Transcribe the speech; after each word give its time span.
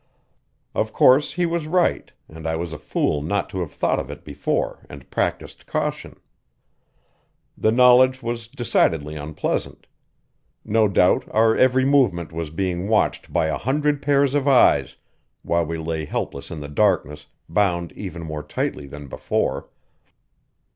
Of 0.73 0.93
course 0.93 1.33
he 1.33 1.45
was 1.45 1.67
right, 1.67 2.11
and 2.27 2.47
I 2.47 2.55
was 2.55 2.73
a 2.73 2.79
fool 2.79 3.21
not 3.21 3.51
to 3.51 3.59
have 3.59 3.71
thought 3.71 3.99
of 3.99 4.09
it 4.09 4.23
before 4.25 4.83
and 4.89 5.07
practised 5.11 5.67
caution. 5.67 6.19
The 7.55 7.71
knowledge 7.71 8.23
was 8.23 8.47
decidedly 8.47 9.15
unpleasant. 9.15 9.85
No 10.65 10.87
doubt 10.87 11.25
our 11.29 11.55
every 11.55 11.85
movement 11.85 12.31
was 12.31 12.49
being 12.49 12.87
watched 12.87 13.31
by 13.31 13.45
a 13.45 13.57
hundred 13.59 14.01
pairs 14.01 14.33
of 14.33 14.47
eyes, 14.47 14.95
while 15.43 15.67
we 15.67 15.77
lay 15.77 16.05
helpless 16.05 16.49
in 16.49 16.61
the 16.61 16.67
darkness, 16.67 17.27
bound 17.47 17.91
even 17.91 18.23
more 18.23 18.41
tightly 18.41 18.87
than 18.87 19.07
before. 19.07 19.69